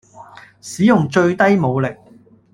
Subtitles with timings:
[0.61, 1.95] 使用最低武力